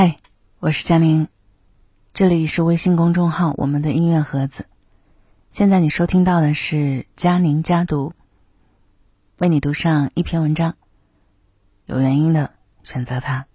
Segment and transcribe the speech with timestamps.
[0.00, 0.20] 嗨，
[0.60, 1.26] 我是佳宁，
[2.12, 4.66] 这里是微信公众号我们的音乐盒子。
[5.50, 8.12] 现在你收听到的是佳宁家读，
[9.38, 10.76] 为你读上一篇文章，
[11.84, 12.52] 有原因的
[12.84, 13.46] 选择它，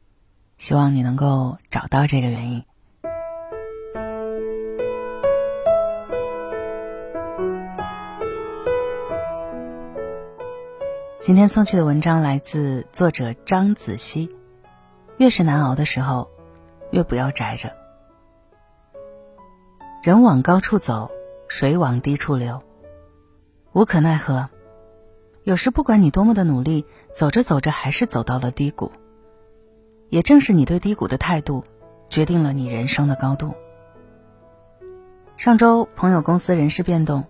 [0.57, 2.65] 希望你能够找到这个原因。
[11.21, 14.29] 今天送去的文章来自作者张子熙。
[15.19, 16.31] 越是难熬的时候，
[16.93, 17.73] 越不要宅着。
[20.03, 21.09] 人往高处走，
[21.47, 22.61] 水往低处流。
[23.71, 24.47] 无可奈何，
[25.41, 28.91] 有时不管你多么的努力，走着走着还是走到了低谷。
[30.09, 31.63] 也正是你对低谷的态度，
[32.09, 33.55] 决定了你人生的高度。
[35.35, 37.23] 上周朋友公司人事变动，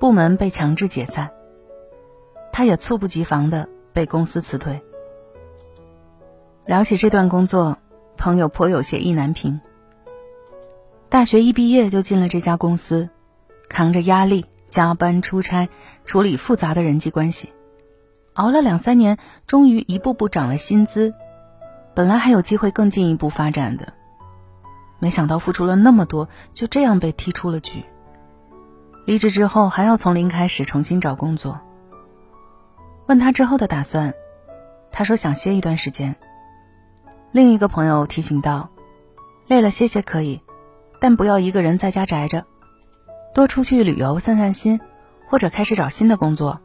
[0.00, 1.30] 部门被强制解散。
[2.52, 4.82] 他也猝不及防的被公司辞退。
[6.66, 7.78] 聊起这段工作，
[8.20, 9.60] 朋友颇有些意难平。
[11.08, 13.08] 大学一毕业就进了这家公司，
[13.70, 15.70] 扛着压力加班出差，
[16.04, 17.48] 处理复杂的人际关系，
[18.34, 21.14] 熬了两三年，终于一步步涨了薪资。
[21.94, 23.94] 本来还有机会更进一步发展的，
[24.98, 27.82] 没想到付出了那么多，就这样被踢出了局。
[29.06, 31.58] 离职之后还要从零开始重新找工作。
[33.06, 34.12] 问他之后的打算，
[34.92, 36.14] 他说想歇一段时间。
[37.32, 38.70] 另一个朋友提醒道
[39.46, 40.40] ：“累了歇歇可以，
[41.00, 42.44] 但不要一个人在家宅着，
[43.34, 44.80] 多出去旅游散散心，
[45.28, 46.60] 或者开始找新的工作。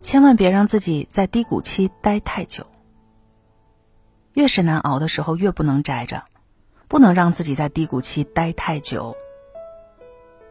[0.00, 2.66] 千万别让自己在低谷期待太久。
[4.34, 6.22] 越是难熬的时候，越不能宅着，
[6.86, 9.16] 不能让自己在低谷期待太久。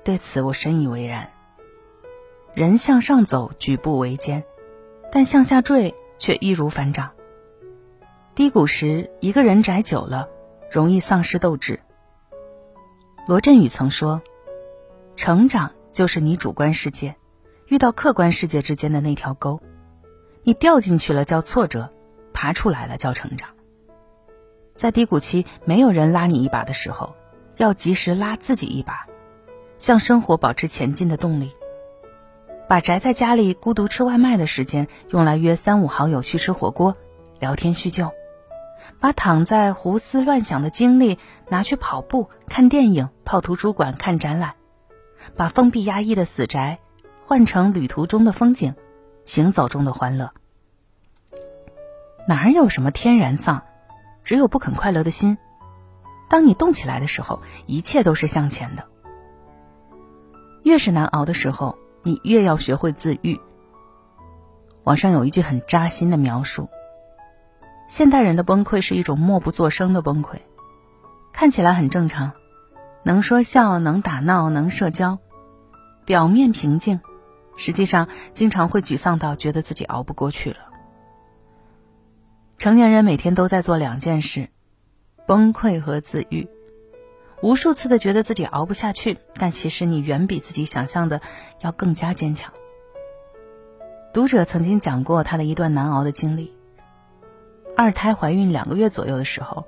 [0.04, 1.32] 对此我深以为然。
[2.54, 4.44] 人向上走，举步维艰。”
[5.14, 7.12] 但向下坠却易如反掌。
[8.42, 10.28] 低谷时，一个人宅久了，
[10.72, 11.80] 容易丧失斗志。
[13.28, 14.24] 罗振宇曾说
[15.16, 17.16] ：“成长就是你主观世界
[17.68, 19.62] 遇到客观世界之间的那条沟，
[20.42, 21.94] 你掉进去了叫挫折，
[22.34, 23.50] 爬出来了叫成长。”
[24.74, 27.14] 在低谷期没有人拉你一把的时候，
[27.58, 29.06] 要及时拉自己一把，
[29.78, 31.52] 向生活保持前进的动力。
[32.68, 36.98] 把宅在家里孤独吃外卖的时间用来约三五好友去吃火锅、
[37.40, 38.08] 聊天叙旧；
[39.00, 41.18] 把躺在胡思乱想的精力
[41.50, 44.52] 拿去跑步、看电影、泡图书馆、看展览；
[45.36, 46.80] 把封闭压抑的死宅
[47.24, 48.76] 换成旅途中的风景、
[49.24, 50.32] 行走中的欢乐。
[52.28, 53.64] 哪有什么天然丧，
[54.24, 55.38] 只有不肯快乐的心。
[56.30, 58.86] 当你动起来的时候，一切都是向前的。
[60.64, 61.78] 越是难熬的时候。
[62.04, 63.40] 你越要学会自愈。
[64.84, 66.68] 网上有一句很扎心的描述：
[67.92, 70.40] 现代人的崩溃是一种默不作声的崩溃，
[71.34, 72.32] 看起来很正常，
[73.04, 75.20] 能说笑，能打闹，能社交，
[76.06, 77.02] 表面平静，
[77.58, 80.60] 实际上经常会沮丧到觉得自己熬不过去了。
[82.58, 84.48] 成年人每天都在做两件事：
[85.28, 86.48] 崩溃和自愈。
[87.42, 91.20] 无数次的觉得自己熬不下去，但其实你远比自己想象的
[91.60, 92.54] 要更加坚强。
[94.14, 96.54] 读者曾经讲过他的一段难熬的经历：
[97.76, 99.66] 二胎怀孕两个月左右的时候，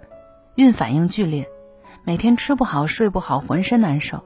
[0.56, 1.50] 孕反应剧烈，
[2.04, 4.24] 每天吃不好睡不好，浑身难受，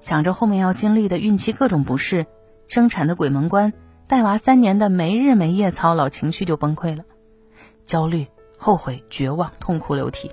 [0.00, 2.26] 想着后面要经历的孕期各种不适、
[2.66, 3.72] 生产的鬼门关、
[4.08, 7.04] 带娃三年的没日没夜操劳，情绪就崩溃了，
[7.84, 8.26] 焦虑、
[8.58, 10.32] 后悔、绝望、痛哭流涕。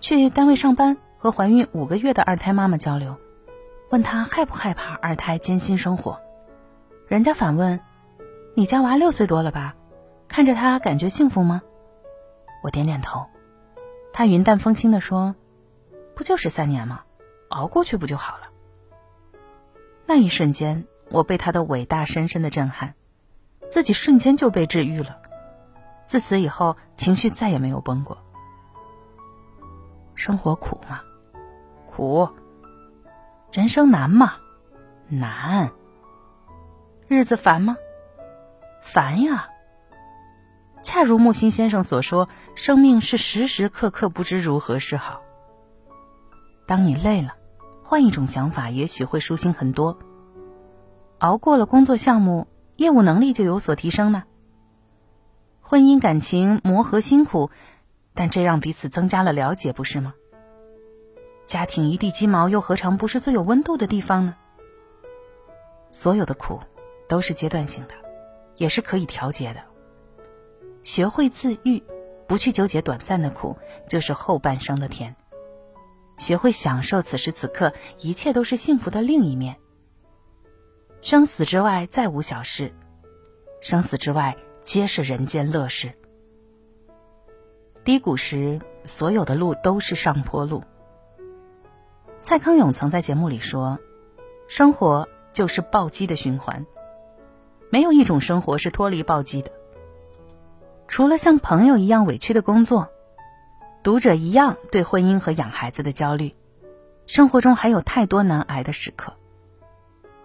[0.00, 3.16] 去单位上班，和怀孕五个月的二胎妈妈交流，
[3.90, 6.20] 问她害不害怕二胎艰辛生活。
[7.08, 7.80] 人家反问
[8.54, 9.74] ：“你家娃六岁多了吧？
[10.34, 11.62] 看着他感觉幸福吗？”
[12.64, 13.26] 我点点头。
[14.12, 15.36] 他云淡风轻地说
[16.16, 17.04] ：“不就是三年吗？
[17.50, 18.48] 熬过去不就好了？”
[20.06, 22.96] 那一瞬间，我被他的伟大深深的震撼，
[23.70, 25.22] 自己瞬间就被治愈了。
[26.04, 28.18] 自此以后，情绪再也没有崩过。
[30.16, 31.00] 生活苦吗？
[31.86, 32.28] 苦。
[33.52, 34.38] 人生难吗？
[35.06, 35.70] 难。
[37.06, 37.76] 日子烦吗？
[38.82, 39.50] 烦呀。
[40.84, 45.22] 恰如木心先生所说，生命是时时刻刻不知如何是好。
[46.66, 47.34] 当你累了，
[47.82, 49.98] 换一种想法，也许会舒心很多。
[51.18, 52.46] 熬过了工作项目，
[52.76, 54.24] 业务能力就有所提升呢。
[55.62, 57.50] 婚姻感情磨合辛苦。
[58.16, 60.14] 但这让彼此增加了了解，不是吗？
[61.44, 64.36] 家庭一地鸡毛，又何尝不是最有温度的地方呢？
[65.90, 66.60] 所有的苦
[67.08, 67.94] 都是阶段性的，
[68.54, 69.73] 也是可以调节的。
[70.84, 71.82] 学会自愈，
[72.28, 73.56] 不去纠结短暂的苦，
[73.88, 75.16] 就是后半生的甜。
[76.18, 79.56] 学会享受此时此刻，一切都是幸福的另一面。
[81.00, 82.72] 生死之外再无小事，
[83.60, 85.90] 生死之外皆是人间乐事。
[87.82, 90.62] 低谷时，所有的路都是上坡路。
[92.20, 93.78] 蔡康永曾在节目里说
[94.48, 96.64] ：“生活就是暴击的循环，
[97.70, 99.50] 没有一种生活是脱离暴击的。
[100.88, 102.88] 除了像朋友一样委屈的工作，
[103.82, 106.34] 读者一样对婚姻和养孩子的焦虑，
[107.06, 109.14] 生活中还有太多难挨的时刻。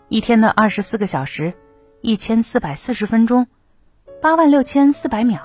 [0.08, 1.54] 一天的二十四个小时，
[2.02, 3.48] 一千四百四十分钟，
[4.22, 5.42] 八万六千四百秒，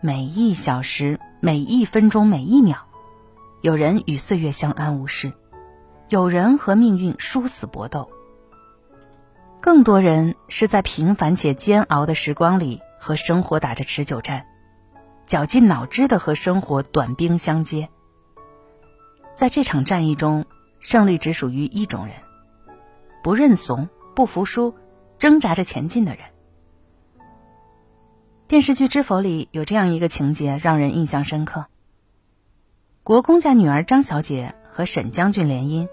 [0.00, 2.76] 每一小时、每一分钟、每一秒，
[3.60, 5.32] 有人与岁月相安无事。”
[6.08, 8.10] 有人和命运殊死搏斗，
[9.62, 14.46] 更多人是在平凡且煎熬的时光里和生活打着持久战，
[15.26, 17.88] 绞尽脑汁的和生活短兵相接。
[19.34, 20.44] 在这场战役中，
[20.78, 22.14] 胜利只属于一种人：
[23.24, 24.76] 不认怂、不服输、
[25.18, 26.26] 挣扎着前进的人。
[28.46, 31.66] 电视剧《知否》里有这样一个情节，让人印象深刻：
[33.02, 35.88] 国公家女儿张小姐和沈将军联姻。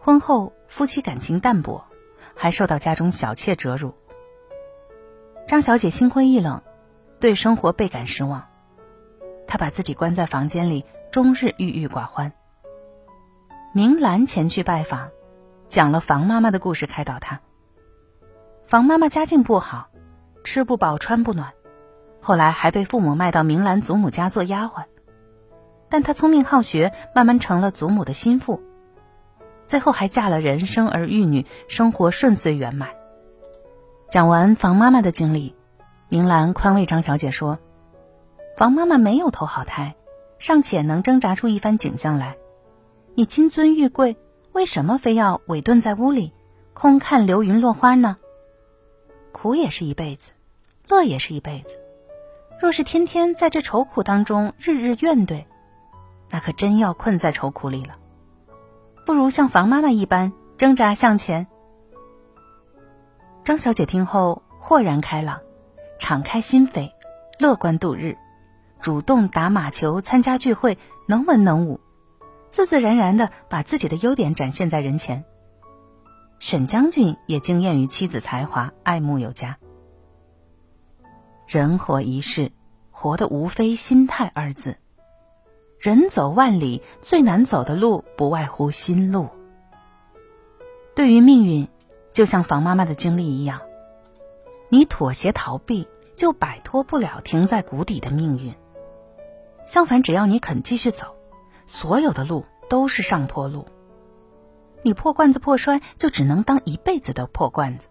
[0.00, 1.84] 婚后，夫妻感情淡薄，
[2.34, 3.92] 还受到家中小妾折辱。
[5.46, 6.60] 张小姐心灰意冷，
[7.20, 8.46] 对生活倍感失望。
[9.46, 12.32] 她把自己关在房间里，终日郁郁寡欢。
[13.72, 15.10] 明兰前去拜访，
[15.68, 17.40] 讲了房妈妈的故事，开导她。
[18.66, 19.88] 房妈妈家境不好，
[20.42, 21.52] 吃不饱穿不暖，
[22.20, 24.82] 后来还被父母卖到明兰祖母家做丫鬟。
[25.88, 28.60] 但她聪明好学，慢慢成了祖母的心腹。
[29.68, 32.88] 最后还嫁了人，生儿育女，生活顺遂圆满。
[34.08, 35.56] 讲完房妈妈的经历，
[36.08, 37.58] 明兰宽慰张小姐说
[38.56, 39.96] ：“房妈妈没有投好胎，
[40.38, 42.36] 尚且能挣扎出一番景象来。
[43.16, 44.16] 你金尊玉贵，
[44.52, 46.32] 为什么非要委顿在屋里，
[46.72, 48.16] 空看流云落花呢？
[49.32, 50.30] 苦也是一辈子，
[50.88, 51.76] 乐也是一辈子。
[52.60, 55.46] 若是天天在这愁苦当中，日日怨怼，
[56.30, 57.96] 那可真要困在愁苦里了。”
[59.04, 61.48] 不如像房妈妈一般挣扎向前。
[63.46, 65.40] 张小姐听后豁然开朗，
[66.00, 66.90] 敞开心扉，
[67.38, 68.16] 乐观度日，
[68.80, 71.78] 主动打马球、参加聚会，能文能武，
[72.50, 75.24] 自自然然的把自己的优点展现在人前。
[76.40, 79.58] 沈将军也惊艳于妻子才华，爱慕有加。
[81.46, 82.50] 人活一世，
[82.90, 84.76] 活的无非心态二字。
[85.78, 89.28] 人走万里，最难走的路不外乎心路。
[90.96, 91.68] 对于命运，
[92.16, 93.60] 就像房妈妈的经历一样，
[94.70, 98.54] 你妥协逃避，就摆脱不了停在谷底的命运。
[99.66, 101.14] 相反，只要你肯继续走，
[101.66, 103.66] 所有的路都是上坡路。
[104.80, 107.88] 你破罐子破摔，就只能当一辈子的破罐子。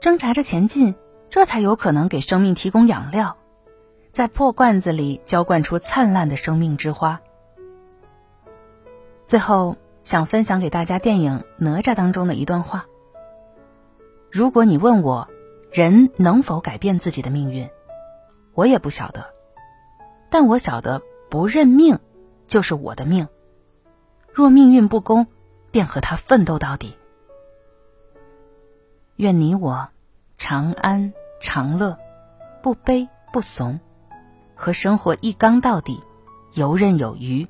[0.00, 0.96] 挣扎着前进，
[1.28, 3.36] 这才有可能给生命提供养料。
[4.10, 7.20] 在破罐子里浇灌出灿烂的生命之花。
[9.24, 9.76] 最后，
[10.08, 12.86] 想分享给大家电影《哪吒》当中的一段话：
[14.30, 15.28] 如果你问我，
[15.70, 17.68] 人能否改变自己的命运，
[18.54, 19.34] 我也不晓得，
[20.30, 21.98] 但我晓得不认命
[22.46, 23.28] 就是我的命。
[24.32, 25.26] 若命运不公，
[25.70, 26.96] 便和他奋斗到底。
[29.16, 29.90] 愿你我
[30.38, 31.98] 长安长乐，
[32.62, 33.78] 不悲不怂。
[34.54, 36.02] 和生活一刚到底，
[36.54, 37.46] 游刃有余，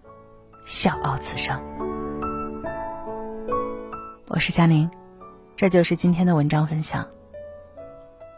[0.65, 1.78] 笑傲此生。
[4.31, 4.89] 我是佳宁，
[5.57, 7.07] 这就是今天的文章分享。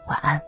[0.07, 0.41] 晚安。